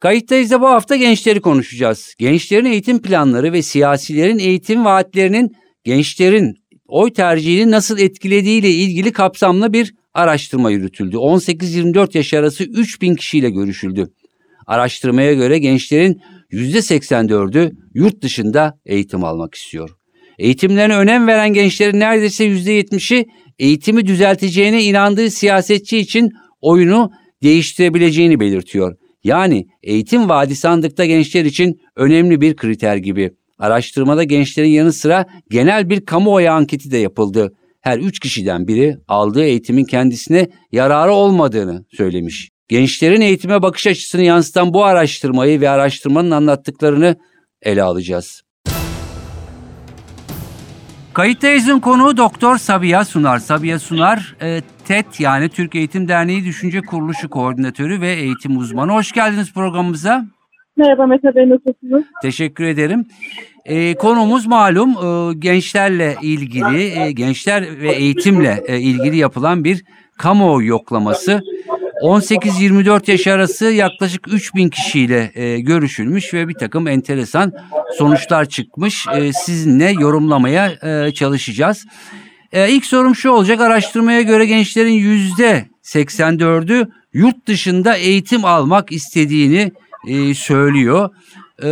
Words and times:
Kayıttayız 0.00 0.50
da 0.50 0.60
bu 0.60 0.66
hafta 0.66 0.96
gençleri 0.96 1.40
konuşacağız. 1.40 2.14
Gençlerin 2.18 2.64
eğitim 2.64 3.02
planları 3.02 3.52
ve 3.52 3.62
siyasilerin 3.62 4.38
eğitim 4.38 4.84
vaatlerinin 4.84 5.56
gençlerin 5.84 6.54
oy 6.88 7.12
tercihini 7.12 7.70
nasıl 7.70 7.98
etkilediğiyle 7.98 8.70
ilgili 8.70 9.12
kapsamlı 9.12 9.72
bir 9.72 9.94
araştırma 10.14 10.70
yürütüldü. 10.70 11.16
18-24 11.16 12.16
yaş 12.16 12.34
arası 12.34 12.64
3000 12.64 13.14
kişiyle 13.14 13.50
görüşüldü. 13.50 14.06
Araştırmaya 14.66 15.34
göre 15.34 15.58
gençlerin 15.58 16.20
%84'ü 16.52 17.72
yurt 17.94 18.22
dışında 18.22 18.78
eğitim 18.86 19.24
almak 19.24 19.54
istiyor. 19.54 19.90
Eğitimlerine 20.38 20.96
önem 20.96 21.26
veren 21.26 21.52
gençlerin 21.52 22.00
neredeyse 22.00 22.46
%70'i 22.46 23.26
eğitimi 23.58 24.06
düzelteceğine 24.06 24.84
inandığı 24.84 25.30
siyasetçi 25.30 25.98
için 25.98 26.32
oyunu 26.60 27.10
değiştirebileceğini 27.42 28.40
belirtiyor. 28.40 28.96
Yani 29.26 29.66
eğitim 29.82 30.28
vaadi 30.28 30.56
sandıkta 30.56 31.04
gençler 31.04 31.44
için 31.44 31.80
önemli 31.96 32.40
bir 32.40 32.56
kriter 32.56 32.96
gibi. 32.96 33.30
Araştırmada 33.58 34.24
gençlerin 34.24 34.68
yanı 34.68 34.92
sıra 34.92 35.26
genel 35.50 35.90
bir 35.90 36.06
kamuoyu 36.06 36.50
anketi 36.50 36.90
de 36.90 36.96
yapıldı. 36.96 37.52
Her 37.80 37.98
üç 37.98 38.20
kişiden 38.20 38.68
biri 38.68 38.96
aldığı 39.08 39.44
eğitimin 39.44 39.84
kendisine 39.84 40.48
yararı 40.72 41.12
olmadığını 41.12 41.84
söylemiş. 41.96 42.50
Gençlerin 42.68 43.20
eğitime 43.20 43.62
bakış 43.62 43.86
açısını 43.86 44.22
yansıtan 44.22 44.74
bu 44.74 44.84
araştırmayı 44.84 45.60
ve 45.60 45.68
araştırmanın 45.68 46.30
anlattıklarını 46.30 47.16
ele 47.62 47.82
alacağız. 47.82 48.42
Kayıttayız'ın 51.16 51.80
konuğu 51.80 52.16
Doktor 52.16 52.56
Sabiha 52.56 53.04
Sunar. 53.04 53.38
Sabiha 53.38 53.78
Sunar, 53.78 54.36
e, 54.42 54.60
TET 54.84 55.20
yani 55.20 55.48
Türk 55.48 55.74
Eğitim 55.74 56.08
Derneği 56.08 56.44
Düşünce 56.44 56.80
Kuruluşu 56.80 57.30
Koordinatörü 57.30 58.00
ve 58.00 58.12
eğitim 58.12 58.56
uzmanı. 58.56 58.92
Hoş 58.92 59.12
geldiniz 59.12 59.52
programımıza. 59.54 60.24
Merhaba 60.76 61.06
Mete 61.06 61.34
Bey, 61.34 61.48
nasılsınız? 61.48 62.04
Teşekkür 62.22 62.64
ederim. 62.64 63.06
E, 63.64 63.94
konumuz 63.94 64.46
malum 64.46 64.90
e, 64.90 65.34
gençlerle 65.38 66.16
ilgili, 66.22 67.00
e, 67.00 67.12
gençler 67.12 67.80
ve 67.80 67.92
eğitimle 67.92 68.62
e, 68.66 68.80
ilgili 68.80 69.16
yapılan 69.16 69.64
bir 69.64 69.84
kamuoyu 70.18 70.66
yoklaması. 70.66 71.42
18-24 72.02 73.10
yaş 73.10 73.26
arası 73.26 73.64
yaklaşık 73.64 74.28
3000 74.28 74.68
kişiyle 74.68 75.32
e, 75.34 75.60
görüşülmüş 75.60 76.34
ve 76.34 76.48
bir 76.48 76.54
takım 76.54 76.88
enteresan 76.88 77.52
sonuçlar 77.98 78.44
çıkmış. 78.44 79.06
E, 79.14 79.32
sizinle 79.32 79.90
yorumlamaya 80.00 80.72
e, 80.82 81.14
çalışacağız. 81.14 81.86
E, 82.52 82.70
ilk 82.70 82.86
sorum 82.86 83.14
şu 83.14 83.30
olacak. 83.30 83.60
Araştırmaya 83.60 84.22
göre 84.22 84.46
gençlerin 84.46 84.92
yüzde 84.92 85.66
84'ü 85.82 86.88
yurt 87.12 87.46
dışında 87.46 87.96
eğitim 87.96 88.44
almak 88.44 88.92
istediğini 88.92 89.72
e, 90.08 90.34
söylüyor. 90.34 91.10
E, 91.62 91.66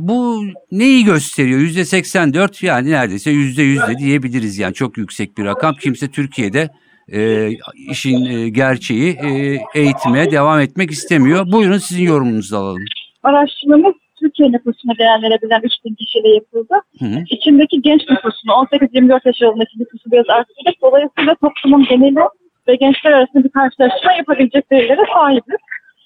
bu 0.00 0.44
neyi 0.72 1.04
gösteriyor? 1.04 1.60
Yüzde 1.60 1.84
84 1.84 2.62
yani 2.62 2.90
neredeyse 2.90 3.30
yüzde 3.30 3.62
yüzde 3.62 3.98
diyebiliriz 3.98 4.58
yani 4.58 4.74
çok 4.74 4.98
yüksek 4.98 5.38
bir 5.38 5.44
rakam. 5.44 5.74
Kimse 5.74 6.08
Türkiye'de 6.08 6.70
e, 7.12 7.50
işin 7.90 8.24
e, 8.24 8.48
gerçeği 8.48 9.10
e, 9.12 9.58
eğitime 9.74 10.30
devam 10.30 10.60
etmek 10.60 10.90
istemiyor. 10.90 11.52
Buyurun 11.52 11.78
sizin 11.78 12.04
yorumunuzu 12.04 12.56
alalım. 12.56 12.84
Araştırmamız 13.22 13.94
Türkiye 14.20 14.52
nüfusuna 14.52 14.98
değerlenebilen 14.98 15.60
3000 15.64 15.94
kişiyle 15.94 16.28
yapıldı. 16.28 16.74
Hı 16.98 17.04
hı. 17.04 17.24
İçindeki 17.30 17.82
genç 17.82 18.00
nüfusunu 18.10 18.52
18-24 18.52 19.20
yaş 19.24 19.42
arasındaki 19.42 19.80
nüfusu 19.80 20.10
biraz 20.10 20.28
arttırdık. 20.28 20.82
Dolayısıyla 20.82 21.34
toplumun 21.34 21.84
geneli 21.84 22.20
ve 22.68 22.74
gençler 22.74 23.12
arasında 23.12 23.44
bir 23.44 23.48
karşılaştırma 23.48 24.12
yapabilecek 24.12 24.72
verilere 24.72 25.04
sahibiz. 25.14 25.60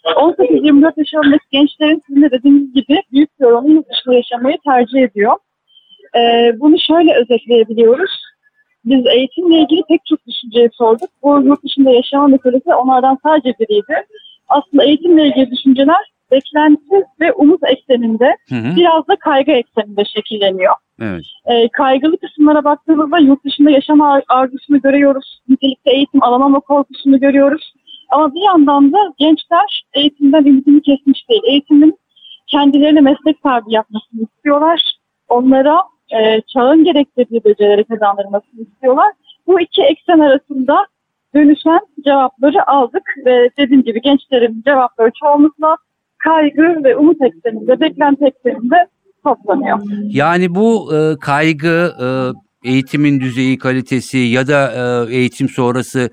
18-24 0.05 0.93
yaş 0.97 1.15
arasındaki 1.15 1.45
gençlerin 1.53 2.03
sizin 2.07 2.23
de 2.23 2.31
dediğiniz 2.31 2.75
gibi 2.75 3.03
büyük 3.13 3.41
bir 3.41 3.45
oranı 3.45 3.71
yurt 3.71 3.91
dışında 3.91 4.15
yaşamayı 4.15 4.57
tercih 4.65 5.03
ediyor. 5.03 5.37
Ee, 6.17 6.53
bunu 6.61 6.77
şöyle 6.89 7.15
özetleyebiliyoruz. 7.15 8.24
Biz 8.85 9.07
eğitimle 9.07 9.59
ilgili 9.61 9.83
pek 9.89 10.07
çok 10.07 10.27
düşünceyi 10.27 10.69
sorduk. 10.73 11.11
Bu 11.23 11.41
yurt 11.45 11.65
dışında 11.65 11.91
yaşama 11.91 12.27
meselesi 12.29 12.75
onlardan 12.75 13.19
sadece 13.23 13.55
biriydi. 13.61 14.07
Aslında 14.49 14.85
eğitimle 14.85 15.27
ilgili 15.29 15.51
düşünceler 15.51 16.13
beklenti 16.31 17.05
ve 17.21 17.33
umut 17.33 17.61
ekseninde 17.67 18.37
Hı 18.49 18.55
hı. 18.55 18.77
biraz 18.77 19.09
da 19.09 19.17
kaygı 19.17 19.53
ekseninde 19.53 20.05
şekilleniyor. 20.05 20.75
Evet. 21.01 21.25
Ee, 21.47 21.69
kaygılı 21.69 22.17
kısımlara 22.19 22.65
baktığımızda 22.65 23.19
yurt 23.19 23.45
dışında 23.45 23.71
yaşama 23.71 24.13
ar- 24.13 24.25
arzusunu 24.29 24.81
görüyoruz. 24.81 25.41
Nitelikte 25.49 25.91
eğitim 25.91 26.23
alamama 26.23 26.61
korkusunu 26.61 27.21
görüyoruz. 27.21 27.73
Ama 28.11 28.35
bir 28.35 28.41
yandan 28.41 28.93
da 28.93 28.99
gençler 29.19 29.85
eğitimden 29.95 30.45
ümidini 30.45 30.83
kesmiş 30.83 31.29
değil. 31.29 31.43
Eğitimin 31.47 31.99
kendilerine 32.47 33.01
meslek 33.01 33.37
sahibi 33.43 33.73
yapmasını 33.75 34.23
istiyorlar. 34.23 34.81
Onlara 35.29 35.83
e, 36.21 36.43
çağın 36.53 36.85
gerektirdiği 36.85 37.45
becerileri 37.45 37.85
kazandırmasını 37.85 38.61
istiyorlar. 38.61 39.13
Bu 39.47 39.61
iki 39.61 39.83
eksen 39.83 40.19
arasında 40.19 40.87
dönüşen 41.35 41.81
cevapları 42.05 42.71
aldık 42.71 43.03
ve 43.27 43.51
dediğim 43.59 43.83
gibi 43.83 44.01
gençlerin 44.01 44.63
cevapları 44.67 45.11
çoğunlukla 45.21 45.77
kaygı 46.19 46.85
ve 46.85 46.97
umut 46.97 47.23
ekseninde, 47.23 47.81
beklenti 47.81 48.25
ekseninde 48.25 48.77
toplanıyor. 49.25 49.81
Yani 50.09 50.55
bu 50.55 50.97
e, 50.97 51.19
kaygı, 51.21 51.93
e, 52.03 52.07
eğitimin 52.71 53.21
düzeyi, 53.21 53.59
kalitesi 53.59 54.19
ya 54.19 54.47
da 54.47 54.73
e, 54.73 55.15
eğitim 55.17 55.49
sonrası 55.49 56.11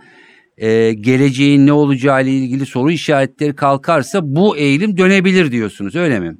e, 0.58 0.94
geleceğin 0.94 1.68
ne 1.68 1.74
olacağı 1.74 2.24
ile 2.24 2.30
ilgili 2.30 2.66
soru 2.66 2.92
işaretleri 2.92 3.56
kalkarsa 3.56 4.20
bu 4.24 4.58
eğilim 4.58 4.98
dönebilir 4.98 5.52
diyorsunuz 5.52 5.96
öyle 5.96 6.20
mi? 6.20 6.36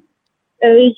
Ee, 0.64 0.92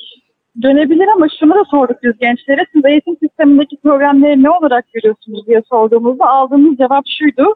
dönebilir 0.62 1.08
ama 1.08 1.26
şunu 1.40 1.54
da 1.54 1.64
sorduk 1.70 1.96
biz 2.02 2.18
gençlere. 2.18 2.66
Siz 2.72 2.84
eğitim 2.84 3.16
sistemindeki 3.16 3.76
problemleri 3.76 4.42
ne 4.42 4.50
olarak 4.50 4.92
görüyorsunuz 4.92 5.46
diye 5.46 5.62
sorduğumuzda 5.70 6.26
aldığımız 6.26 6.78
cevap 6.78 7.04
şuydu. 7.18 7.54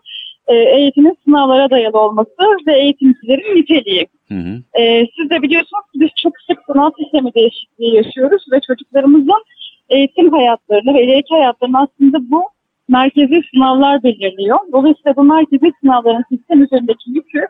Ee, 0.48 0.54
eğitimin 0.54 1.16
sınavlara 1.24 1.70
dayalı 1.70 2.00
olması 2.00 2.42
ve 2.66 2.80
eğitimcilerin 2.80 3.56
niteliği. 3.56 4.06
Hı 4.28 4.34
hı. 4.34 4.80
Ee, 4.80 5.06
siz 5.16 5.30
de 5.30 5.42
biliyorsunuz 5.42 5.84
ki 5.92 6.00
biz 6.00 6.08
çok 6.22 6.32
sık 6.46 6.58
sınav 6.66 6.90
sistemi 7.02 7.34
değişikliği 7.34 7.94
yaşıyoruz 7.94 8.42
ve 8.52 8.60
çocuklarımızın 8.66 9.44
eğitim 9.88 10.32
hayatlarını 10.32 10.94
ve 10.94 11.04
ileriki 11.04 11.34
hayatlarını 11.34 11.78
aslında 11.78 12.30
bu 12.30 12.42
merkezi 12.88 13.42
sınavlar 13.54 14.02
belirliyor. 14.02 14.58
Dolayısıyla 14.72 15.16
bu 15.16 15.24
merkezi 15.24 15.72
sınavların 15.80 16.24
sistem 16.28 16.62
üzerindeki 16.62 17.10
yükü 17.10 17.46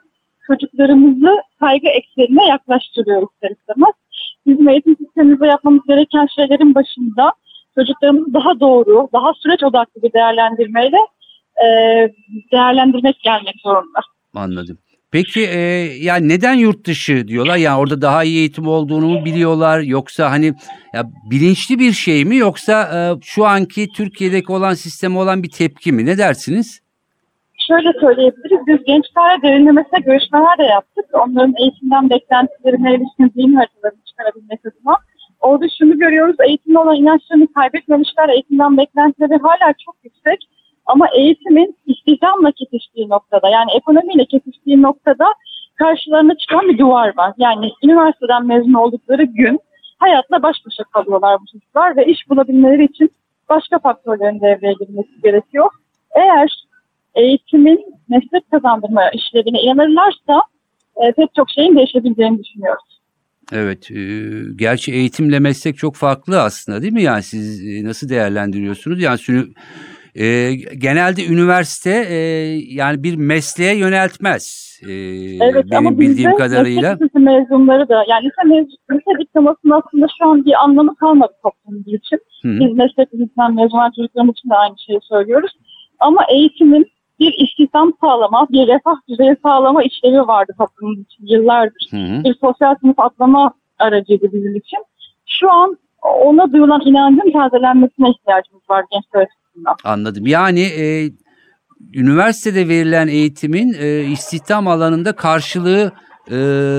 çocuklarımızı 0.46 1.42
kaygı 1.60 1.88
eksenine 1.88 2.46
yaklaştırıyor 2.46 3.22
ister 3.22 3.50
istemez. 3.50 3.94
Bizim 4.46 4.68
eğitim 4.68 4.96
sistemimizde 4.96 5.46
yapmamız 5.46 5.82
gereken 5.88 6.26
şeylerin 6.36 6.74
başında 6.74 7.32
çocuklarımızı 7.74 8.34
daha 8.34 8.60
doğru, 8.60 9.08
daha 9.12 9.34
süreç 9.34 9.62
odaklı 9.62 10.02
bir 10.02 10.12
değerlendirmeyle 10.12 10.96
e, 11.64 11.66
değerlendirmek 12.52 13.20
gelmek 13.24 13.54
zorunda. 13.64 14.00
Anladım. 14.34 14.78
Peki 15.10 15.40
e, 15.40 15.58
yani 16.00 16.28
neden 16.28 16.54
yurt 16.54 16.86
dışı 16.86 17.28
diyorlar? 17.28 17.56
Yani 17.56 17.80
orada 17.80 18.02
daha 18.02 18.24
iyi 18.24 18.38
eğitim 18.38 18.68
olduğunu 18.68 19.08
mu 19.08 19.24
biliyorlar 19.24 19.80
yoksa 19.80 20.30
hani 20.30 20.54
ya 20.94 21.04
bilinçli 21.30 21.78
bir 21.78 21.92
şey 21.92 22.24
mi 22.24 22.36
yoksa 22.36 22.82
e, 22.82 22.98
şu 23.22 23.46
anki 23.46 23.88
Türkiye'deki 23.96 24.52
olan 24.52 24.74
sisteme 24.74 25.18
olan 25.18 25.42
bir 25.42 25.50
tepki 25.50 25.92
mi? 25.92 26.06
Ne 26.06 26.18
dersiniz? 26.18 26.80
Şöyle 27.68 27.92
söyleyebiliriz, 28.00 28.66
biz 28.66 28.84
gençlerle 28.84 29.42
derinlemesine 29.42 30.00
görüşmeler 30.00 30.58
de 30.58 30.62
yaptık. 30.62 31.04
Onların 31.12 31.54
eğitimden 31.60 32.10
beklentilerine 32.10 32.94
ilişkin 32.94 33.28
zihin 33.34 33.54
haritalarını 33.54 34.04
çıkarabilmek 34.08 34.60
adına. 34.66 34.96
Orada 35.40 35.66
şunu 35.78 35.98
görüyoruz, 35.98 36.36
eğitimle 36.46 36.78
olan 36.78 36.96
inançlarını 36.96 37.52
kaybetmemişler, 37.52 38.28
eğitimden 38.28 38.76
beklentileri 38.76 39.38
hala 39.42 39.74
çok 39.84 39.96
yüksek. 40.04 40.38
Ama 40.86 41.06
eğitimin 41.16 41.76
istihdamla 41.86 42.52
kesiştiği 42.52 43.08
noktada, 43.08 43.48
yani 43.48 43.70
ekonomiyle 43.76 44.24
kesiştiği 44.24 44.82
noktada 44.82 45.26
karşılarına 45.74 46.34
çıkan 46.36 46.68
bir 46.68 46.78
duvar 46.78 47.16
var. 47.16 47.32
Yani 47.38 47.70
üniversiteden 47.84 48.46
mezun 48.46 48.74
oldukları 48.74 49.22
gün 49.22 49.60
hayatla 49.98 50.42
baş 50.42 50.56
başa 50.66 50.84
kalıyorlar 50.84 51.40
bu 51.40 51.46
çocuklar 51.52 51.96
ve 51.96 52.06
iş 52.06 52.30
bulabilmeleri 52.30 52.84
için 52.84 53.10
başka 53.48 53.78
faktörlerin 53.78 54.40
devreye 54.40 54.72
girmesi 54.72 55.20
gerekiyor. 55.22 55.70
Eğer 56.14 56.68
eğitimin 57.14 57.78
meslek 58.08 58.50
kazandırma 58.50 59.10
işlevine 59.10 59.60
inanırlarsa 59.60 60.42
e, 60.96 61.12
pek 61.12 61.34
çok 61.36 61.50
şeyin 61.50 61.76
değişebileceğini 61.76 62.38
düşünüyoruz. 62.44 62.98
Evet, 63.52 63.90
e, 63.90 63.96
gerçi 64.56 64.92
eğitimle 64.92 65.38
meslek 65.38 65.76
çok 65.76 65.94
farklı 65.96 66.42
aslında 66.42 66.82
değil 66.82 66.92
mi? 66.92 67.02
Yani 67.02 67.22
siz 67.22 67.66
e, 67.66 67.84
nasıl 67.84 68.08
değerlendiriyorsunuz? 68.08 69.02
Yani 69.02 69.18
sünü- 69.18 69.52
e, 70.14 70.54
genelde 70.78 71.26
üniversite 71.26 71.90
e, 72.08 72.16
yani 72.74 73.02
bir 73.02 73.16
mesleğe 73.16 73.76
yöneltmez. 73.78 74.68
E, 74.88 74.92
Evet 75.44 75.64
benim 75.70 75.86
ama 75.86 75.98
bildiğim 75.98 76.36
kadarıyla. 76.36 76.90
meslek 76.92 77.14
mezunları 77.14 77.88
da 77.88 78.04
yani 78.08 78.24
lise, 78.26 78.54
mez, 78.54 78.66
lise 78.90 79.20
diplomasının 79.20 79.80
aslında 79.82 80.06
şu 80.18 80.26
an 80.28 80.44
bir 80.44 80.64
anlamı 80.64 80.96
kalmadı 80.96 81.32
toplumumuz 81.42 81.86
için. 81.94 82.18
Hı 82.42 82.48
hı. 82.48 82.60
Biz 82.60 82.76
meslek 82.76 83.14
lisesinden 83.14 83.54
mezun 83.54 83.90
çocuklarımız 83.96 84.34
için 84.38 84.50
de 84.50 84.54
aynı 84.54 84.74
şeyi 84.86 84.98
söylüyoruz. 85.08 85.50
Ama 85.98 86.22
eğitimin 86.32 86.86
bir 87.20 87.34
istihdam 87.44 87.92
sağlama, 88.00 88.46
bir 88.50 88.66
refah 88.66 88.96
düzeyi 89.08 89.36
sağlama 89.42 89.82
işlevi 89.82 90.18
vardı 90.18 90.52
toplumumuz 90.58 91.00
için 91.00 91.26
yıllardır. 91.26 91.86
Hı 91.90 91.96
hı. 91.96 92.24
Bir 92.24 92.34
sosyal 92.40 92.74
sınıf 92.80 92.98
atlama 92.98 93.52
aracıydı 93.78 94.32
bizim 94.32 94.56
için. 94.56 94.78
Şu 95.26 95.50
an 95.50 95.78
ona 96.02 96.52
duyulan 96.52 96.80
inancın 96.84 97.32
tazelenmesine 97.32 98.10
ihtiyacımız 98.10 98.62
var 98.70 98.84
gençler 98.92 99.26
açısından. 99.26 99.76
Anladım. 99.84 100.26
Yani 100.26 100.60
e, 100.60 101.10
üniversitede 101.94 102.68
verilen 102.68 103.08
eğitimin 103.08 103.74
e, 103.80 104.00
istihdam 104.00 104.68
alanında 104.68 105.12
karşılığı 105.12 105.92
e, 106.30 106.36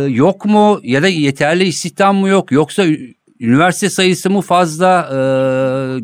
yok 0.10 0.46
mu 0.46 0.80
ya 0.84 1.04
da 1.04 1.08
yeterli 1.08 1.64
istihdam 1.64 2.16
mı 2.16 2.30
yok 2.30 2.52
yoksa 2.52 2.84
üniversite 3.40 3.90
sayısı 3.90 4.30
mı 4.30 4.42
fazla 4.42 5.08
e, 5.12 5.18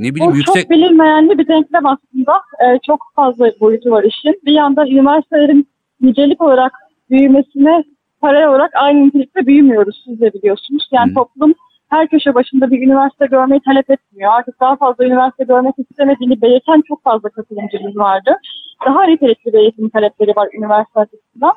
ne 0.04 0.16
bileyim 0.16 0.32
Bu 0.32 0.38
yüksek 0.38 0.62
çok 0.62 0.70
bilinmeyen 0.72 1.30
bir 1.30 1.48
denklem 1.48 1.86
aslında. 1.86 2.34
Ee, 2.64 2.80
çok 2.88 3.00
fazla 3.16 3.52
boyutu 3.60 3.92
var 3.92 4.04
işin. 4.04 4.42
Bir 4.46 4.54
yandan 4.54 4.88
üniversitelerin 4.88 5.68
nicelik 6.02 6.42
olarak 6.42 6.72
büyümesine 7.10 7.84
paralel 8.22 8.48
olarak 8.48 8.72
aynı 8.76 9.08
nitelikte 9.08 9.48
büyümüyoruz. 9.48 10.04
Siz 10.06 10.22
de 10.22 10.34
biliyorsunuz. 10.34 10.88
Yani 10.92 11.10
Hı. 11.10 11.14
toplum 11.14 11.54
her 11.90 12.08
köşe 12.08 12.34
başında 12.34 12.72
bir 12.72 12.88
üniversite 12.88 13.26
görmeyi 13.26 13.62
talep 13.66 13.90
etmiyor. 13.90 14.34
Artık 14.34 14.60
daha 14.60 14.76
fazla 14.76 15.06
üniversite 15.06 15.44
görmek 15.44 15.76
istemediğini 15.78 16.42
belirten 16.42 16.82
çok 16.88 17.04
fazla 17.04 17.30
katılımcımız 17.30 17.98
vardı. 17.98 18.38
Daha 18.86 19.04
nitelikli 19.04 19.54
bir 19.54 19.60
eğitim 19.60 19.90
talepleri 19.90 20.32
var 20.36 20.50
üniversite 20.58 21.00
açısından. 21.00 21.54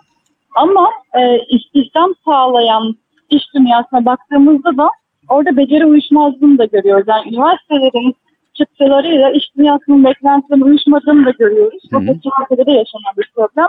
Ama 0.55 0.91
e, 1.21 1.39
istihdam 1.49 2.15
sağlayan 2.25 2.95
iş 3.31 3.43
dünyasına 3.55 4.05
baktığımızda 4.05 4.77
da 4.77 4.89
orada 5.29 5.57
beceri 5.57 5.87
uyuşmazlığını 5.87 6.59
da 6.59 6.65
görüyoruz. 6.65 7.05
Yani 7.09 7.29
üniversitelerin 7.29 8.17
çıktılarıyla 8.55 9.31
iş 9.31 9.45
dünyasının 9.59 10.05
beklentilerinin 10.05 10.65
uyuşmadığını 10.65 11.27
da 11.27 11.31
görüyoruz. 11.31 11.83
Bu 11.93 11.99
Türkiye'de 12.01 12.67
de 12.67 12.71
yaşanan 12.71 13.15
bir 13.19 13.31
problem. 13.35 13.67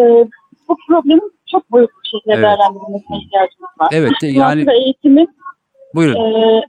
E, 0.00 0.02
bu 0.68 0.76
problemin 0.88 1.32
çok 1.50 1.72
boyutlu 1.72 1.94
bir 2.04 2.08
şekilde 2.08 2.34
Evet. 2.34 2.42
değerlendirilmesine 2.44 3.16
ihtiyacımız 3.18 3.70
var. 3.80 3.88
Evet, 3.92 4.12
yani- 4.22 4.66
eğitimin 4.72 5.28
buyurun. 5.94 6.16
e, 6.16 6.62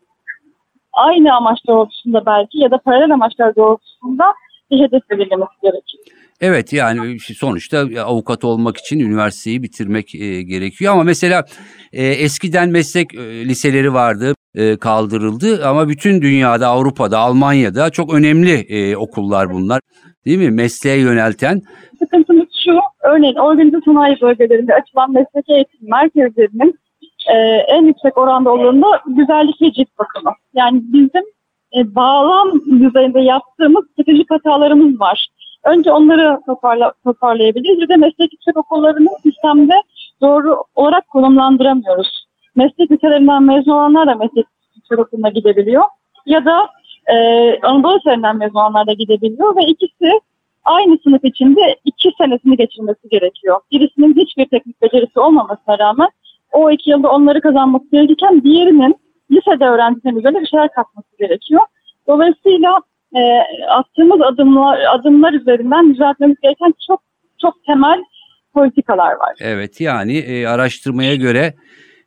aynı 0.94 1.36
amaç 1.36 1.60
doğrultusunda 1.68 2.26
belki 2.26 2.60
ya 2.60 2.72
da 2.72 2.78
paralel 2.78 3.14
amaçlar 3.14 3.56
doğrultusunda 3.56 4.26
bir 4.72 4.80
hedef 4.80 5.10
belirlemesi 5.10 5.52
gerekir. 5.64 6.00
Evet 6.45 6.74
yani 6.74 7.18
sonuçta 7.19 7.78
avukat 8.06 8.44
olmak 8.44 8.78
için 8.78 9.00
üniversiteyi 9.00 9.63
bitirmek 9.63 10.16
e, 10.16 10.42
gerekiyor. 10.42 10.94
Ama 10.94 11.04
mesela 11.04 11.44
e, 11.94 12.06
eskiden 12.06 12.69
meslek 12.69 13.16
e, 13.16 13.45
liseleri 13.45 13.94
vardı 13.94 14.34
e, 14.56 14.78
kaldırıldı. 14.78 15.68
Ama 15.68 15.90
bütün 15.90 16.22
dünyada 16.22 16.68
Avrupa'da 16.68 17.19
Almanya'da 17.19 17.90
çok 17.90 18.13
önemli 18.13 18.54
e, 18.69 18.95
okullar 18.95 19.54
bunlar. 19.54 19.80
Değil 20.25 20.38
mi? 20.38 20.51
Mesleğe 20.51 21.00
yönelten. 21.00 21.62
Sıkıntımız 22.00 22.48
şu, 22.66 22.72
örneğin 23.04 23.36
organize 23.36 23.78
sanayi 23.86 24.22
bölgelerinde 24.22 24.74
açılan 24.74 25.12
meslek 25.12 25.50
eğitim 25.50 25.90
merkezlerinin 25.90 26.80
e, 27.34 27.36
en 27.75 27.86
yüksek 27.86 28.18
oranda 28.18 28.51
olanı 28.51 28.81
da 28.81 29.01
güzellik 29.07 29.62
ve 29.62 29.72
cilt 29.72 29.98
bakımı. 30.00 30.31
Yani 30.54 30.81
bizim 30.94 31.24
e, 31.78 31.95
bağlam 31.95 32.51
düzeyinde 32.69 33.19
yaptığımız 33.19 33.84
stratejik 33.94 34.31
hatalarımız 34.31 35.00
var. 35.00 35.28
Önce 35.63 35.92
onları 35.92 36.39
toparla, 36.45 36.94
toparlayabiliriz. 37.04 37.80
Bir 37.80 37.89
de 37.89 37.95
meslek 37.95 38.33
yüksek 38.33 38.57
okullarını 38.57 39.10
sistemde 39.24 39.74
doğru 40.21 40.63
olarak 40.75 41.07
konumlandıramıyoruz. 41.07 42.25
Meslek 42.56 42.92
liselerinden 42.92 43.44
mezun 43.44 43.71
olanlar 43.71 44.07
da 44.07 44.15
meslek 44.15 44.45
yüksek 44.75 45.00
okuluna 45.00 45.30
gidebiliyor. 45.30 45.83
Ya 46.25 46.45
da 46.45 46.69
e, 47.07 47.15
Anadolu 47.62 47.98
Liselerinden 47.98 48.38
mezun 48.38 48.56
olanlar 48.56 48.88
da 48.88 48.94
gidebiliyor 48.94 49.56
ve 49.56 49.65
ikisi 49.65 50.19
aynı 50.63 50.98
sınıf 51.04 51.25
içinde 51.25 51.75
iki 51.86 52.12
senesini 52.18 52.57
geçirmesi 52.57 53.09
gerekiyor. 53.09 53.59
Birisinin 53.71 54.16
hiçbir 54.16 54.45
teknik 54.45 54.81
becerisi 54.81 55.19
olmamasına 55.19 55.80
rağmen 55.80 56.09
o 56.51 56.71
iki 56.71 56.89
yılda 56.89 57.12
onları 57.12 57.42
kazanması 57.42 57.86
gerekirken 57.92 58.44
diğerinin 58.44 58.95
lisede 59.31 59.66
öğrendiğinin 59.66 60.19
üzerine 60.19 60.42
bir 60.42 60.48
şeyler 60.48 60.71
katması 60.71 61.18
gerekiyor. 61.19 61.62
Dolayısıyla 62.07 62.81
e, 63.15 63.21
attığımız 63.69 64.21
adımlar, 64.21 64.80
adımlar 65.00 65.33
üzerinden 65.33 65.94
düzeltmemiz 65.94 66.38
gereken 66.44 66.74
çok 66.88 67.01
çok 67.42 67.63
temel 67.65 68.00
politikalar 68.54 69.12
var. 69.12 69.36
evet 69.39 69.81
yani 69.81 70.18
e, 70.18 70.48
araştırmaya 70.48 71.15
göre 71.15 71.54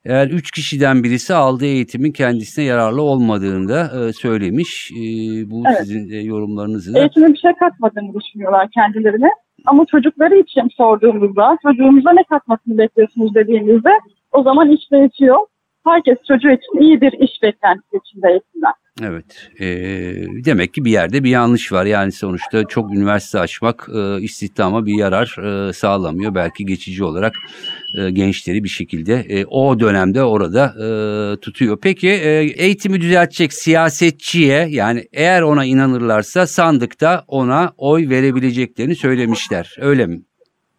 eğer 0.05 0.27
üç 0.27 0.51
kişiden 0.51 1.05
birisi 1.05 1.35
aldığı 1.35 1.65
eğitimin 1.67 2.13
kendisine 2.13 2.65
yararlı 2.65 3.03
olmadığını 3.03 3.69
da 3.69 3.81
e, 4.09 4.13
söylemiş. 4.13 4.91
E, 4.93 5.01
bu 5.51 5.63
Evet. 5.67 5.79
sizin 5.79 6.11
e, 6.13 6.17
yorumlarınızı 6.17 6.95
da 6.95 6.99
Eğitime 6.99 7.29
bir 7.33 7.39
şey 7.39 7.53
katmadığını 7.53 8.15
düşünüyorlar 8.21 8.69
kendilerine. 8.75 9.29
Ama 9.67 9.85
çocukları 9.87 10.37
için 10.37 10.69
sorduğumuzda, 10.77 11.59
çocuğumuza 11.63 12.13
ne 12.13 12.23
katmasını 12.25 12.79
bekliyorsunuz 12.79 13.35
dediğimizde 13.35 13.91
o 14.33 14.43
zaman 14.43 14.71
iş 14.71 14.91
değişiyor. 14.93 15.39
Herkes 15.85 16.19
çocuğu 16.29 16.51
için 16.51 16.81
iyi 16.81 17.01
bir 17.01 17.13
iş 17.13 17.43
beklentisi 17.43 17.97
içinde 18.05 18.29
eğitimden. 18.31 18.73
Evet. 19.03 19.51
Ee, 19.61 19.65
demek 20.45 20.75
ki 20.75 20.85
bir 20.85 20.91
yerde 20.91 21.25
bir 21.25 21.31
yanlış 21.31 21.73
var. 21.73 21.87
Yani 21.87 22.13
sonuçta 22.13 22.65
çok 22.65 22.95
üniversite 22.95 23.39
açmak 23.41 23.89
e, 23.95 24.21
istihdama 24.21 24.87
bir 24.87 24.95
yarar 24.99 25.37
e, 25.69 25.73
sağlamıyor. 25.73 26.35
Belki 26.35 26.67
geçici 26.67 27.05
olarak 27.05 27.35
e, 27.99 28.11
gençleri 28.11 28.65
bir 28.65 28.69
şekilde 28.69 29.15
e, 29.15 29.45
o 29.47 29.81
dönemde 29.81 30.23
orada 30.23 30.65
e, 30.65 30.89
tutuyor. 31.41 31.79
Peki 31.83 32.09
e, 32.09 32.31
eğitimi 32.57 33.01
düzeltecek 33.01 33.53
siyasetçiye 33.53 34.67
yani 34.71 35.05
eğer 35.13 35.43
ona 35.43 35.65
inanırlarsa 35.65 36.47
sandıkta 36.47 37.25
ona 37.29 37.73
oy 37.79 38.09
verebileceklerini 38.09 38.95
söylemişler. 38.95 39.77
Öyle 39.81 40.07
mi? 40.07 40.21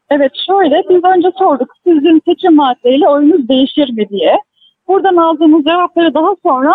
Evet 0.09 0.31
şöyle 0.47 0.75
biz 0.89 1.17
önce 1.17 1.27
sorduk 1.39 1.69
sizin 1.83 2.21
seçim 2.25 2.57
vaatleriyle 2.57 3.07
oyunuz 3.07 3.49
değişir 3.49 3.89
mi 3.89 4.09
diye. 4.09 4.37
Buradan 4.87 5.15
aldığımız 5.15 5.65
cevapları 5.65 6.13
daha 6.13 6.35
sonra 6.43 6.73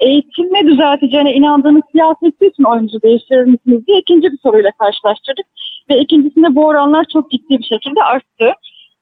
eğitimi 0.00 0.66
düzelteceğine 0.66 1.34
inandığınız 1.34 1.82
siyasetçi 1.92 2.46
için 2.46 2.64
oyunuzu 2.64 3.02
değiştirir 3.02 3.44
misiniz 3.44 3.86
diye 3.86 3.98
ikinci 3.98 4.32
bir 4.32 4.38
soruyla 4.38 4.70
karşılaştırdık. 4.78 5.46
Ve 5.90 6.00
ikincisinde 6.00 6.54
bu 6.54 6.66
oranlar 6.66 7.04
çok 7.12 7.30
ciddi 7.30 7.58
bir 7.58 7.64
şekilde 7.64 8.02
arttı. 8.02 8.52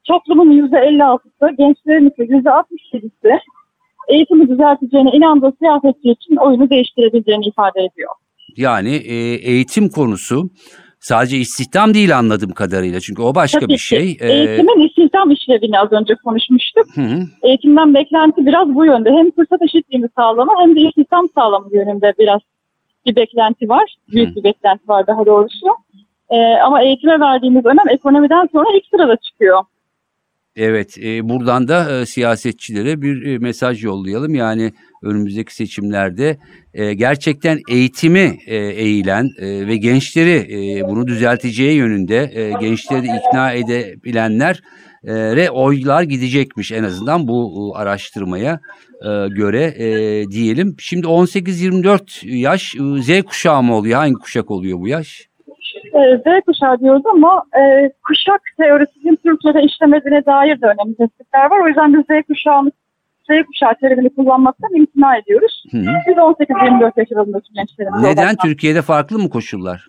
Toplumun 0.05 0.53
%56'sı, 0.53 1.57
gençlerin 1.59 2.11
ise 2.11 2.23
%67'si 2.23 3.39
eğitimi 4.09 4.49
düzelteceğine 4.49 5.11
inandığı 5.11 5.53
siyasetçi 5.59 6.11
için 6.11 6.37
oyunu 6.37 6.71
değiştirebileceğini 6.71 7.47
ifade 7.47 7.81
ediyor. 7.81 8.11
Yani 8.57 8.95
e, 8.95 9.15
eğitim 9.35 9.89
konusu 9.89 10.51
sadece 11.03 11.37
istihdam 11.37 11.95
değil 11.95 12.19
anladığım 12.19 12.51
kadarıyla. 12.51 13.01
Çünkü 13.01 13.23
o 13.23 13.35
başka 13.35 13.61
Tabii 13.61 13.73
bir 13.73 13.79
ki. 13.79 13.85
şey. 13.87 14.17
Ee, 14.21 14.33
Eğitimin 14.33 14.89
istihdam 14.89 15.31
işlevini 15.31 15.79
az 15.79 15.93
önce 15.93 16.15
konuşmuştuk. 16.25 16.87
hı 16.97 17.01
hı. 17.01 17.23
eğitimden 17.43 17.95
beklenti 17.95 18.47
biraz 18.47 18.75
bu 18.75 18.85
yönde. 18.87 19.11
Hem 19.11 19.31
fırsat 19.31 19.63
eşitliğini 19.63 20.09
sağlama 20.17 20.53
hem 20.61 20.77
de 20.77 20.81
istihdam 20.81 21.29
sağlama 21.35 21.67
yönünde 21.73 22.15
biraz 22.19 22.41
bir 23.07 23.17
beklenti 23.17 23.69
var. 23.69 23.97
Büyük 24.09 24.31
Hı. 24.31 24.35
bir 24.37 24.45
beklenti 24.45 24.89
var 24.89 25.07
daha 25.07 25.27
doğrusu. 25.27 25.67
Ee, 26.31 26.37
ama 26.65 26.83
eğitime 26.83 27.21
verdiğimiz 27.21 27.67
önem 27.67 27.89
ekonomiden 27.91 28.49
sonra 28.53 28.69
ilk 28.77 28.85
sırada 28.91 29.17
çıkıyor. 29.17 29.63
Evet, 30.57 30.99
e, 30.99 31.29
buradan 31.29 31.69
da 31.69 32.01
e, 32.01 32.07
siyasetçilere 32.07 33.03
bir 33.03 33.27
e, 33.27 33.39
mesaj 33.39 33.85
yollayalım. 33.85 34.35
Yani 34.35 34.73
önümüzdeki 35.03 35.55
seçimlerde 35.55 36.39
e, 36.75 36.95
gerçekten 36.95 37.61
eğitimi 37.69 38.39
e, 38.47 38.57
eğilen 38.57 39.29
e, 39.39 39.67
ve 39.67 39.77
gençleri 39.77 40.31
e, 40.31 40.89
bunu 40.89 41.07
düzelteceği 41.07 41.77
yönünde 41.77 42.31
e, 42.35 42.53
gençleri 42.61 43.07
ikna 43.07 43.53
edebilenler 43.53 44.63
e, 45.05 45.37
re 45.37 45.51
oylar 45.51 46.03
gidecekmiş 46.03 46.73
en 46.73 46.85
azından 46.85 47.29
bu 47.29 47.73
e, 47.75 47.79
araştırmaya 47.79 48.61
e, 49.05 49.29
göre 49.29 49.75
diyelim. 50.31 50.77
Şimdi 50.79 51.07
18-24 51.07 52.29
yaş 52.29 52.75
Z 53.03 53.23
kuşağı 53.23 53.63
mı 53.63 53.75
oluyor? 53.75 53.99
Hangi 53.99 54.15
kuşak 54.15 54.51
oluyor 54.51 54.79
bu 54.81 54.89
yaş? 54.89 55.32
Ee, 55.95 56.17
Z 56.17 56.45
kuşağı 56.47 56.81
diyoruz 56.81 57.03
ama 57.15 57.43
e, 57.61 57.91
kuşak 58.07 58.41
teorisinin 58.57 59.17
Türkiye'de 59.17 59.63
işlemediğine 59.63 60.27
dair 60.27 60.61
de 60.61 60.67
önemli 60.67 60.97
tespitler 60.97 61.51
var. 61.51 61.61
O 61.65 61.69
yüzden 61.69 61.93
biz 61.95 62.01
Z 62.01 62.27
kuşağını 62.27 62.71
Z 63.31 63.47
kuşağı 63.47 63.75
terimini 63.81 64.15
kullanmaktan 64.15 64.75
imtina 64.75 65.17
ediyoruz. 65.17 65.65
Hı 65.73 65.79
hı. 65.79 65.83
Biz 66.09 66.15
18-24 66.17 66.93
yaş 66.97 67.13
aralığındaki 67.13 67.53
gençlerimiz 67.55 68.03
Neden? 68.03 68.23
olarak- 68.23 68.39
Türkiye'de 68.43 68.83
farklı 68.83 69.19
mı 69.19 69.31
koşullar? 69.31 69.87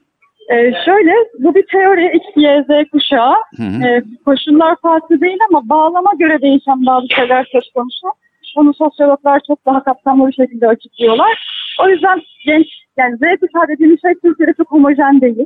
Ee, 0.52 0.72
şöyle 0.86 1.12
bu 1.40 1.56
bir 1.56 1.66
teori 1.72 2.06
X, 2.18 2.26
Y, 2.36 2.66
Z 2.70 2.90
kuşağı. 2.92 3.36
Hı 3.58 3.64
hı. 3.64 3.88
Ee, 3.88 4.02
koşullar 4.26 4.76
farklı 4.82 5.22
değil 5.22 5.38
ama 5.50 5.70
bağlama 5.70 6.12
göre 6.20 6.42
değişen 6.42 6.86
bazı 6.86 7.08
şeyler 7.16 7.48
söz 7.52 7.72
konusu. 7.76 8.08
Bunu 8.56 8.74
sosyologlar 8.74 9.42
çok 9.48 9.66
daha 9.66 9.84
kapsamlı 9.84 10.28
bir 10.28 10.34
şekilde 10.34 10.68
açıklıyorlar. 10.68 11.48
O 11.84 11.90
yüzden 11.90 12.22
genç, 12.46 12.68
yani 12.98 13.16
Z 13.18 13.20
kuşağı 13.20 13.68
dediğimiz 13.68 14.02
şey 14.02 14.14
Türkiye'de 14.24 14.54
çok 14.58 14.72
homojen 14.72 15.22
değil. 15.22 15.46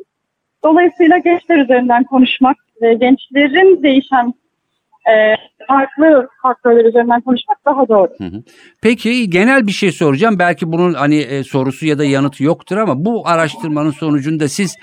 Dolayısıyla 0.67 1.17
gençler 1.17 1.57
üzerinden 1.63 2.03
konuşmak 2.03 2.57
ve 2.81 2.93
gençlerin 2.93 3.83
değişen 3.83 4.33
e, 5.07 5.35
farklı 5.67 6.27
faktörler 6.41 6.85
üzerinden 6.85 7.21
konuşmak 7.21 7.57
daha 7.65 7.87
doğru. 7.87 8.11
Peki 8.81 9.29
genel 9.29 9.67
bir 9.67 9.71
şey 9.71 9.91
soracağım. 9.91 10.39
Belki 10.39 10.71
bunun 10.71 10.93
hani 10.93 11.15
e, 11.15 11.43
sorusu 11.43 11.85
ya 11.85 11.97
da 11.97 12.05
yanıtı 12.05 12.43
yoktur 12.43 12.77
ama 12.77 13.05
bu 13.05 13.27
araştırmanın 13.27 13.91
sonucunda 13.91 14.47
siz 14.47 14.75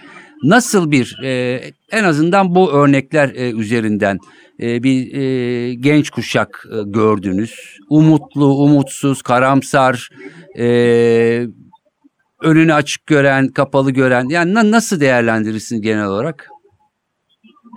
nasıl 0.42 0.90
bir 0.90 1.18
e, 1.24 1.60
en 1.92 2.04
azından 2.04 2.54
bu 2.54 2.72
örnekler 2.72 3.54
üzerinden 3.58 4.18
bir 4.58 5.72
genç 5.72 6.10
kuşak 6.10 6.64
gördünüz? 6.86 7.78
Umutlu, 7.90 8.46
umutsuz, 8.46 9.22
karamsar, 9.22 10.08
önünü 12.42 12.74
açık 12.74 13.06
gören, 13.06 13.48
kapalı 13.48 13.90
gören. 13.90 14.28
Yani 14.28 14.54
na- 14.54 14.70
nasıl 14.70 15.00
değerlendirirsin 15.00 15.82
genel 15.82 16.06
olarak? 16.06 16.48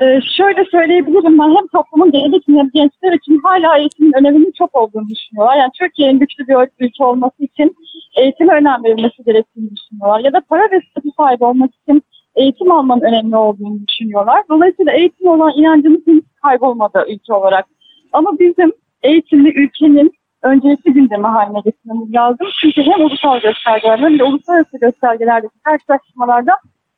Ee, 0.02 0.20
şöyle 0.38 0.66
söyleyebilirim 0.66 1.40
ben 1.40 1.56
hem 1.56 1.68
toplumun 1.68 2.38
için 2.38 2.58
hem 2.58 2.70
gençler 2.74 3.14
için 3.14 3.42
hala 3.44 3.78
eğitimin 3.78 4.14
öneminin 4.20 4.54
çok 4.58 4.76
olduğunu 4.76 5.10
düşünüyorlar. 5.10 5.58
Yani 5.58 5.72
Türkiye'nin 5.80 6.20
güçlü 6.20 6.48
bir 6.48 6.56
ülke 6.80 7.04
olması 7.04 7.44
için 7.44 7.76
eğitime 8.18 8.54
önem 8.54 8.84
verilmesi 8.84 9.24
gerektiğini 9.26 9.70
düşünüyorlar. 9.76 10.20
Ya 10.20 10.34
da 10.34 10.42
para 10.50 10.72
ve 10.72 10.82
statü 10.92 11.10
sahibi 11.18 11.44
olmak 11.46 11.72
için 11.76 12.04
eğitim 12.36 12.72
almanın 12.72 13.02
önemli 13.02 13.36
olduğunu 13.36 13.88
düşünüyorlar. 13.88 14.44
Dolayısıyla 14.50 14.94
eğitim 14.94 15.28
olan 15.28 15.54
inancımız 15.58 16.02
hiç 16.08 16.24
kaybolmadı 16.44 17.06
ülke 17.10 17.34
olarak. 17.34 17.66
Ama 18.14 18.40
bizim 18.40 18.72
eğitimli 19.04 19.50
ülkenin 19.50 20.12
öncelikli 20.44 20.94
gündemi 20.94 21.28
haline 21.28 21.60
getirmemiz 21.66 22.14
lazım. 22.14 22.48
Çünkü 22.62 22.82
hem 22.82 23.06
ulusal 23.06 23.40
göstergeler 23.40 24.00
hem 24.00 24.20
de 24.20 24.24
uluslararası 24.24 24.78
göstergelerdeki 24.82 25.60
karşılaştırmalarda 25.64 26.54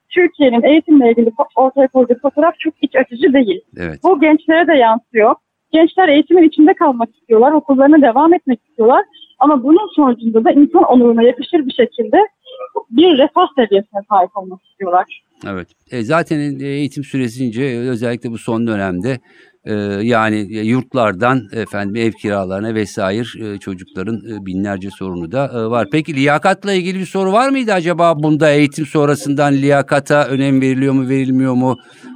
Türkiye'nin 0.09 0.63
eğitimle 0.63 1.11
ilgili 1.11 1.31
ortaya 1.55 1.87
koyduğu 1.87 2.15
fotoğraf 2.21 2.59
çok 2.59 2.73
iç 2.81 2.95
açıcı 2.95 3.33
değil. 3.33 3.61
Evet. 3.77 3.99
Bu 4.03 4.19
gençlere 4.19 4.67
de 4.67 4.73
yansıyor. 4.73 5.35
Gençler 5.71 6.09
eğitimin 6.09 6.43
içinde 6.43 6.73
kalmak 6.73 7.15
istiyorlar, 7.15 7.51
okullarına 7.51 8.01
devam 8.01 8.33
etmek 8.33 8.59
istiyorlar. 8.69 9.05
Ama 9.39 9.63
bunun 9.63 9.95
sonucunda 9.95 10.43
da 10.43 10.51
insan 10.51 10.83
onuruna 10.83 11.23
yakışır 11.23 11.65
bir 11.65 11.73
şekilde 11.73 12.17
bir 12.91 13.17
refah 13.17 13.47
seviyesine 13.55 14.01
sahip 14.09 14.37
olmak 14.37 14.59
istiyorlar. 14.65 15.23
Evet. 15.47 15.67
E, 15.91 16.03
zaten 16.03 16.59
eğitim 16.59 17.03
süresince 17.03 17.63
e, 17.63 17.77
özellikle 17.77 18.31
bu 18.31 18.37
son 18.37 18.67
dönemde 18.67 19.19
e, 19.65 19.73
yani 20.03 20.47
yurtlardan 20.67 21.39
efendim 21.53 21.95
ev 21.95 22.11
kiralarına 22.11 22.75
vesaire 22.75 23.53
e, 23.53 23.57
çocukların 23.57 24.15
e, 24.15 24.45
binlerce 24.45 24.89
sorunu 24.89 25.31
da 25.31 25.45
e, 25.45 25.69
var. 25.69 25.87
Peki 25.91 26.15
liyakatla 26.15 26.73
ilgili 26.73 26.99
bir 26.99 27.05
soru 27.05 27.31
var 27.31 27.49
mıydı 27.49 27.73
acaba 27.73 28.23
bunda 28.23 28.49
eğitim 28.49 28.85
sonrasından 28.85 29.53
liyakata 29.53 30.27
önem 30.27 30.61
veriliyor 30.61 30.93
mu 30.93 31.09
verilmiyor 31.09 31.53
mu 31.53 31.75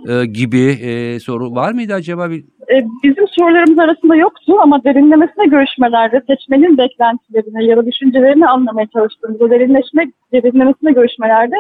e, 0.09 0.25
gibi 0.25 0.77
e, 0.81 1.19
soru 1.19 1.55
var 1.55 1.71
mıydı 1.71 1.93
acaba? 1.93 2.25
E, 2.71 2.75
bizim 3.03 3.27
sorularımız 3.27 3.79
arasında 3.79 4.15
yoktu 4.15 4.53
ama 4.61 4.83
derinlemesine 4.83 5.45
görüşmelerde 5.45 6.21
seçmenin 6.27 6.77
beklentilerini 6.77 7.65
ya 7.65 7.77
da 7.77 7.85
düşüncelerini 7.85 8.47
anlamaya 8.47 8.87
çalıştığımız 8.87 9.41
o 9.41 9.49
derinleşme, 9.49 10.11
derinlemesine 10.33 10.91
görüşmelerde 10.91 11.55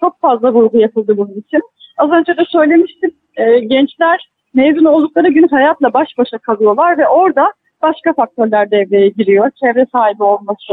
çok 0.00 0.20
fazla 0.20 0.52
vurgu 0.52 0.78
yapıldı 0.78 1.16
bunun 1.16 1.40
için. 1.40 1.60
Az 1.98 2.10
önce 2.10 2.36
de 2.36 2.44
söylemiştim 2.52 3.10
e, 3.36 3.58
gençler 3.58 4.35
mezun 4.56 4.84
oldukları 4.84 5.28
gün 5.28 5.48
hayatla 5.48 5.92
baş 5.94 6.08
başa 6.18 6.38
kalıyorlar 6.38 6.98
ve 6.98 7.08
orada 7.08 7.52
başka 7.82 8.12
faktörler 8.12 8.70
devreye 8.70 9.08
giriyor. 9.08 9.50
Çevre 9.50 9.86
sahibi 9.92 10.22
olması 10.22 10.72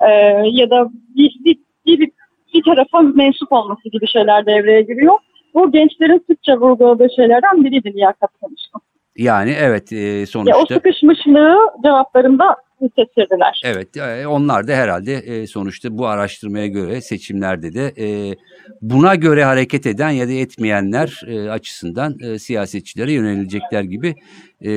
e, 0.00 0.10
ya 0.44 0.70
da 0.70 0.88
bir, 1.16 1.36
bir, 1.44 1.58
bir, 1.86 2.10
bir 2.54 2.62
tarafa 2.62 3.00
mensup 3.00 3.52
olması 3.52 3.88
gibi 3.88 4.06
şeyler 4.06 4.46
devreye 4.46 4.82
giriyor. 4.82 5.14
Bu 5.54 5.72
gençlerin 5.72 6.24
sıkça 6.30 6.56
vurguladığı 6.56 7.08
şeylerden 7.16 7.64
biriydi 7.64 7.92
liyakat 7.94 8.30
konusunda. 8.40 8.84
yani 9.16 9.54
evet 9.60 9.92
e, 9.92 9.96
Ya 9.96 10.22
o 10.22 10.26
sonuçta. 10.26 10.74
sıkışmışlığı 10.74 11.56
cevaplarında 11.84 12.56
hissettirdiler. 12.80 13.60
Evet 13.64 13.96
e, 13.96 14.26
onlar 14.26 14.68
da 14.68 14.72
herhalde 14.72 15.12
e, 15.12 15.46
sonuçta 15.46 15.98
bu 15.98 16.06
araştırmaya 16.06 16.66
göre 16.66 17.00
seçimlerde 17.00 17.74
de 17.74 17.92
e, 18.04 18.34
buna 18.82 19.14
göre 19.14 19.44
hareket 19.44 19.86
eden 19.86 20.10
ya 20.10 20.28
da 20.28 20.32
etmeyenler 20.32 21.20
e, 21.26 21.50
açısından 21.50 22.14
e, 22.20 22.38
siyasetçilere 22.38 23.12
yönelilecekler 23.12 23.82
gibi 23.82 24.14
e, 24.60 24.70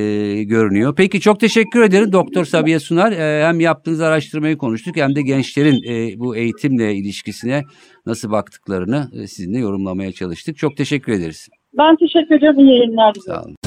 görünüyor. 0.43 0.93
Peki 0.97 1.19
çok 1.19 1.39
teşekkür 1.39 1.81
ederim 1.81 2.11
Doktor 2.11 2.45
Sabiha 2.45 2.79
Sunar. 2.79 3.11
E, 3.11 3.45
hem 3.45 3.59
yaptığınız 3.59 4.01
araştırmayı 4.01 4.57
konuştuk 4.57 4.97
hem 4.97 5.15
de 5.15 5.21
gençlerin 5.21 5.83
e, 5.89 6.19
bu 6.19 6.35
eğitimle 6.35 6.95
ilişkisine 6.95 7.63
nasıl 8.05 8.31
baktıklarını 8.31 9.09
e, 9.13 9.27
sizinle 9.27 9.59
yorumlamaya 9.59 10.11
çalıştık. 10.11 10.57
Çok 10.57 10.77
teşekkür 10.77 11.11
ederiz. 11.11 11.47
Ben 11.77 11.95
teşekkür 11.95 12.35
ediyorum. 12.35 12.59
İyi 12.59 12.77
yayınlar. 12.77 13.13
Sağ 13.25 13.43
olun. 13.43 13.66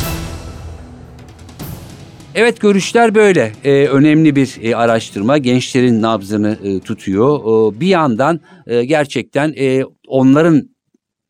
Evet 2.34 2.60
görüşler 2.60 3.14
böyle. 3.14 3.52
Ee, 3.64 3.87
önemli 3.87 4.37
bir 4.37 4.58
e, 4.62 4.76
araştırma. 4.76 5.38
Gençlerin 5.38 6.02
nabzını 6.02 6.58
e, 6.64 6.80
tutuyor. 6.80 7.38
Ee, 7.38 7.80
bir 7.80 7.87
yandan 7.87 8.40
e, 8.66 8.84
gerçekten 8.84 9.54
e, 9.58 9.82
onların 10.08 10.62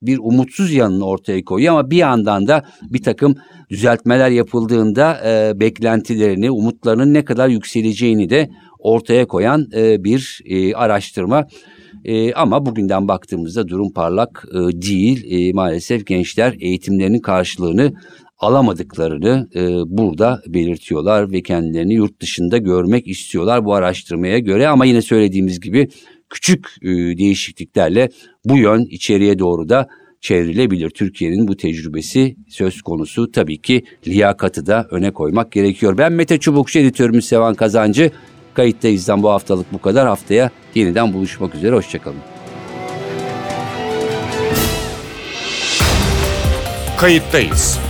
bir 0.02 0.18
umutsuz 0.18 0.72
yanını 0.72 1.06
ortaya 1.06 1.44
koyuyor 1.44 1.72
ama 1.72 1.90
bir 1.90 1.96
yandan 1.96 2.46
da 2.46 2.64
bir 2.82 3.02
takım 3.02 3.34
düzeltmeler 3.70 4.30
yapıldığında 4.30 5.20
e, 5.26 5.60
beklentilerini, 5.60 6.50
umutlarının 6.50 7.14
ne 7.14 7.24
kadar 7.24 7.48
yükseleceğini 7.48 8.30
de 8.30 8.50
ortaya 8.78 9.26
koyan 9.26 9.66
e, 9.74 10.04
bir 10.04 10.40
e, 10.44 10.74
araştırma. 10.74 11.46
E, 12.04 12.32
ama 12.32 12.66
bugünden 12.66 13.08
baktığımızda 13.08 13.68
durum 13.68 13.92
parlak 13.92 14.44
e, 14.52 14.82
değil. 14.82 15.24
E, 15.30 15.52
maalesef 15.52 16.06
gençler 16.06 16.56
eğitimlerinin 16.60 17.20
karşılığını 17.20 17.92
alamadıklarını 18.40 19.48
e, 19.54 19.60
burada 19.86 20.42
belirtiyorlar 20.46 21.32
ve 21.32 21.42
kendilerini 21.42 21.94
yurt 21.94 22.20
dışında 22.20 22.58
görmek 22.58 23.08
istiyorlar 23.08 23.64
bu 23.64 23.74
araştırmaya 23.74 24.38
göre. 24.38 24.68
Ama 24.68 24.84
yine 24.84 25.02
söylediğimiz 25.02 25.60
gibi 25.60 25.88
küçük 26.30 26.66
e, 26.82 26.88
değişikliklerle 27.18 28.08
bu 28.44 28.58
yön 28.58 28.84
içeriye 28.84 29.38
doğru 29.38 29.68
da 29.68 29.88
çevrilebilir. 30.20 30.90
Türkiye'nin 30.90 31.48
bu 31.48 31.56
tecrübesi 31.56 32.36
söz 32.48 32.82
konusu 32.82 33.32
tabii 33.32 33.62
ki 33.62 33.84
liyakatı 34.06 34.66
da 34.66 34.86
öne 34.90 35.10
koymak 35.10 35.52
gerekiyor. 35.52 35.98
Ben 35.98 36.12
Mete 36.12 36.38
Çubukçu 36.38 36.78
editörümüz 36.78 37.24
Sevan 37.24 37.54
Kazancı. 37.54 38.10
Kayıttayız'dan 38.54 39.22
bu 39.22 39.30
haftalık 39.30 39.72
bu 39.72 39.80
kadar. 39.80 40.08
Haftaya 40.08 40.50
yeniden 40.74 41.12
buluşmak 41.12 41.54
üzere. 41.54 41.76
Hoşçakalın. 41.76 42.18
Kayıttayız. 46.98 47.89